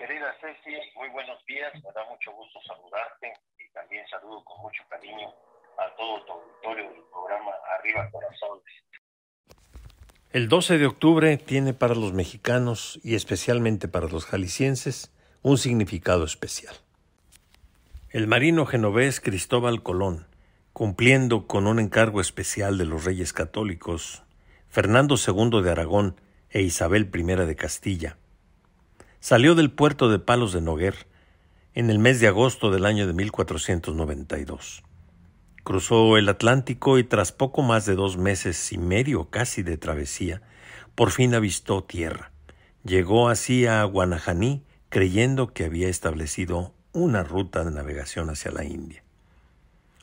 [0.00, 4.82] querida Ceci, muy buenos días, me da mucho gusto saludarte y también saludo con mucho
[4.88, 5.28] cariño
[5.76, 8.64] a todo tu auditorio del programa Arriba Corazones.
[10.32, 16.24] El 12 de octubre tiene para los mexicanos y especialmente para los jaliscienses un significado
[16.24, 16.74] especial.
[18.08, 20.26] El marino genovés Cristóbal Colón,
[20.72, 24.22] cumpliendo con un encargo especial de los reyes católicos,
[24.70, 28.16] Fernando II de Aragón e Isabel I de Castilla,
[29.20, 31.06] salió del puerto de Palos de Noguer
[31.74, 34.82] en el mes de agosto del año de 1492.
[35.62, 40.42] Cruzó el Atlántico y tras poco más de dos meses y medio casi de travesía,
[40.94, 42.32] por fin avistó tierra.
[42.82, 49.04] Llegó así a Guanajaní creyendo que había establecido una ruta de navegación hacia la India.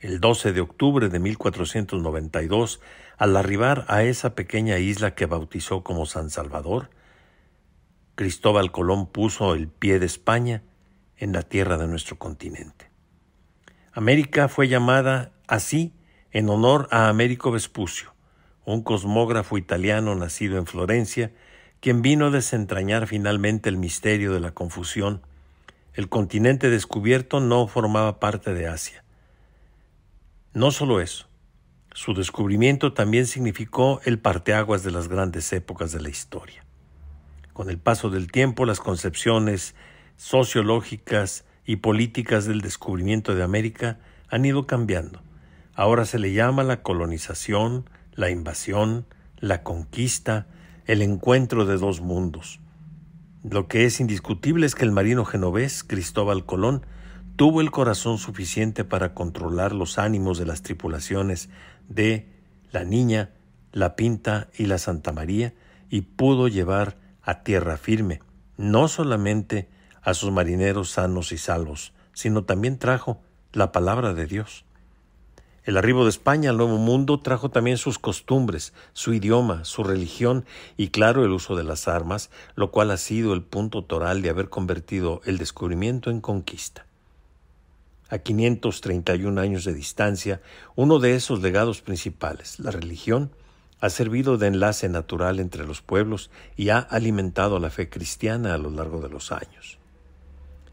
[0.00, 2.80] El 12 de octubre de 1492,
[3.16, 6.90] al arribar a esa pequeña isla que bautizó como San Salvador,
[8.18, 10.64] Cristóbal Colón puso el pie de España
[11.18, 12.90] en la tierra de nuestro continente.
[13.92, 15.94] América fue llamada así
[16.32, 18.12] en honor a Américo Vespucio,
[18.64, 21.30] un cosmógrafo italiano nacido en Florencia,
[21.78, 25.22] quien vino a desentrañar finalmente el misterio de la confusión.
[25.94, 29.04] El continente descubierto no formaba parte de Asia.
[30.54, 31.28] No solo eso,
[31.92, 36.64] su descubrimiento también significó el parteaguas de las grandes épocas de la historia.
[37.58, 39.74] Con el paso del tiempo, las concepciones
[40.16, 45.22] sociológicas y políticas del descubrimiento de América han ido cambiando.
[45.74, 49.06] Ahora se le llama la colonización, la invasión,
[49.38, 50.46] la conquista,
[50.86, 52.60] el encuentro de dos mundos.
[53.42, 56.86] Lo que es indiscutible es que el marino genovés Cristóbal Colón
[57.34, 61.48] tuvo el corazón suficiente para controlar los ánimos de las tripulaciones
[61.88, 62.28] de
[62.70, 63.30] la Niña,
[63.72, 65.54] la Pinta y la Santa María
[65.90, 68.22] y pudo llevar a tierra firme,
[68.56, 69.68] no solamente
[70.00, 73.20] a sus marineros sanos y salvos, sino también trajo
[73.52, 74.64] la palabra de Dios.
[75.62, 80.46] El arribo de España al Nuevo Mundo trajo también sus costumbres, su idioma, su religión
[80.78, 84.30] y claro el uso de las armas, lo cual ha sido el punto toral de
[84.30, 86.86] haber convertido el descubrimiento en conquista.
[88.08, 90.40] A 531 años de distancia,
[90.76, 93.32] uno de esos legados principales, la religión,
[93.80, 98.58] ha servido de enlace natural entre los pueblos y ha alimentado la fe cristiana a
[98.58, 99.78] lo largo de los años.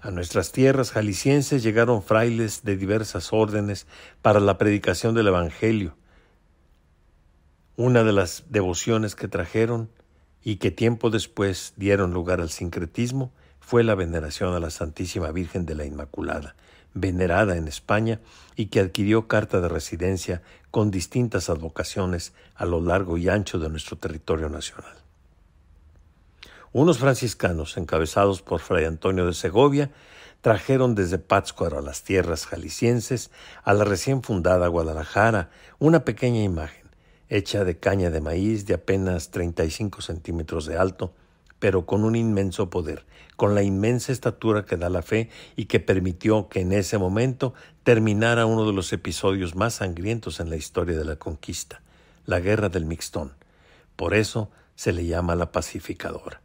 [0.00, 3.86] A nuestras tierras jaliscienses llegaron frailes de diversas órdenes
[4.22, 5.96] para la predicación del Evangelio.
[7.76, 9.90] Una de las devociones que trajeron
[10.42, 15.66] y que tiempo después dieron lugar al sincretismo fue la veneración a la Santísima Virgen
[15.66, 16.54] de la Inmaculada,
[16.96, 18.20] venerada en España
[18.56, 23.68] y que adquirió carta de residencia con distintas advocaciones a lo largo y ancho de
[23.68, 24.94] nuestro territorio nacional.
[26.72, 29.90] Unos franciscanos, encabezados por Fray Antonio de Segovia,
[30.40, 33.30] trajeron desde Pátzcuaro a las tierras jaliscienses,
[33.62, 36.86] a la recién fundada Guadalajara, una pequeña imagen,
[37.28, 41.14] hecha de caña de maíz de apenas 35 centímetros de alto,
[41.58, 43.06] pero con un inmenso poder,
[43.36, 47.54] con la inmensa estatura que da la fe y que permitió que en ese momento
[47.82, 51.82] terminara uno de los episodios más sangrientos en la historia de la conquista,
[52.24, 53.34] la guerra del Mixtón.
[53.96, 56.40] Por eso se le llama la pacificadora.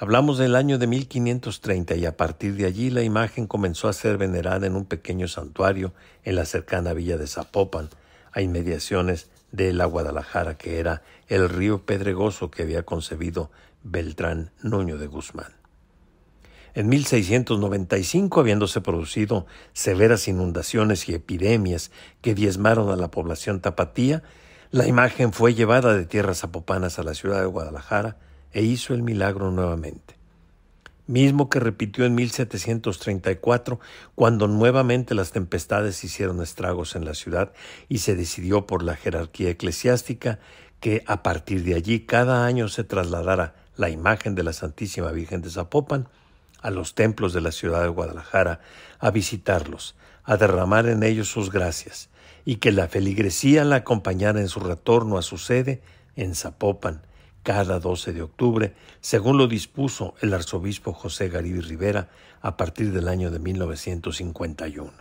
[0.00, 4.16] Hablamos del año de 1530 y a partir de allí la imagen comenzó a ser
[4.16, 5.92] venerada en un pequeño santuario
[6.22, 7.88] en la cercana villa de Zapopan,
[8.30, 13.50] a inmediaciones de la Guadalajara, que era el río pedregoso que había concebido
[13.82, 15.56] Beltrán Nuño de Guzmán.
[16.74, 24.22] En 1695, habiéndose producido severas inundaciones y epidemias que diezmaron a la población tapatía,
[24.70, 28.18] la imagen fue llevada de tierras zapopanas a la ciudad de Guadalajara
[28.52, 30.17] e hizo el milagro nuevamente
[31.08, 33.80] mismo que repitió en 1734,
[34.14, 37.52] cuando nuevamente las tempestades hicieron estragos en la ciudad
[37.88, 40.38] y se decidió por la jerarquía eclesiástica
[40.80, 45.42] que a partir de allí cada año se trasladara la imagen de la Santísima Virgen
[45.42, 46.08] de Zapopan
[46.60, 48.60] a los templos de la ciudad de Guadalajara
[48.98, 52.10] a visitarlos, a derramar en ellos sus gracias,
[52.44, 55.80] y que la feligresía la acompañara en su retorno a su sede
[56.16, 57.02] en Zapopan,
[57.48, 62.10] cada 12 de octubre, según lo dispuso el arzobispo José Garibí Rivera
[62.42, 64.92] a partir del año de 1951.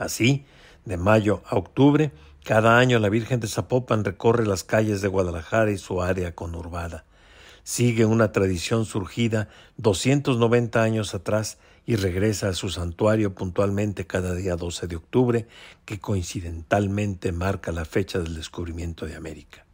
[0.00, 0.46] Así,
[0.84, 2.10] de mayo a octubre,
[2.42, 7.04] cada año la Virgen de Zapopan recorre las calles de Guadalajara y su área conurbada.
[7.62, 14.56] Sigue una tradición surgida 290 años atrás y regresa a su santuario puntualmente cada día
[14.56, 15.46] 12 de octubre,
[15.84, 19.65] que coincidentalmente marca la fecha del descubrimiento de América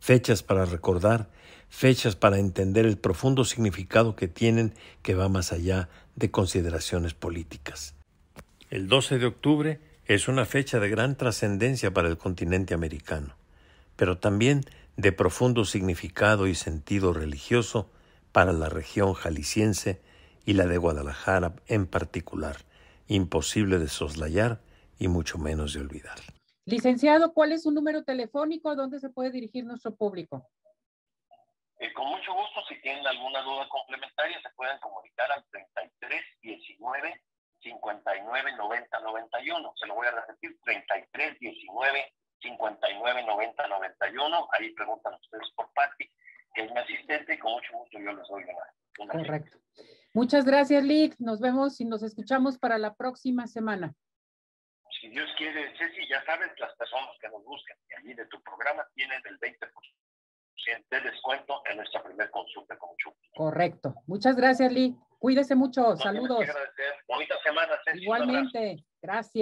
[0.00, 1.28] fechas para recordar,
[1.68, 7.94] fechas para entender el profundo significado que tienen que va más allá de consideraciones políticas.
[8.70, 13.36] El 12 de octubre es una fecha de gran trascendencia para el continente americano,
[13.96, 14.62] pero también
[14.96, 17.90] de profundo significado y sentido religioso
[18.32, 20.00] para la región jalisciense
[20.44, 22.56] y la de Guadalajara en particular,
[23.08, 24.60] imposible de soslayar
[24.98, 26.18] y mucho menos de olvidar.
[26.66, 28.68] Licenciado, ¿cuál es su número telefónico?
[28.68, 30.50] ¿A dónde se puede dirigir nuestro público?
[31.78, 37.22] Eh, con mucho gusto, si tienen alguna duda complementaria, se pueden comunicar al 33 19
[37.62, 39.72] 59 90 91.
[39.76, 44.48] Se lo voy a repetir, 33 19 59 90 91.
[44.52, 46.10] Ahí preguntan ustedes por Patti,
[46.52, 48.42] que es mi asistente, y con mucho gusto yo les doy
[48.98, 49.12] una.
[49.12, 49.58] Correcto.
[50.14, 51.14] Muchas gracias, Lick.
[51.20, 53.94] Nos vemos y nos escuchamos para la próxima semana.
[55.06, 58.42] Si Dios quiere, Ceci, ya sabes, las personas que nos buscan y allí de tu
[58.42, 59.70] programa tienen el 20%
[60.90, 63.94] de descuento en nuestra primer consulta con mucho Correcto.
[64.08, 64.96] Muchas gracias, Lick.
[65.20, 65.96] Cuídese mucho.
[65.96, 66.44] Saludos.
[67.06, 68.02] Bonita semana, Ceci.
[68.02, 68.84] Igualmente.
[69.00, 69.32] Gracias.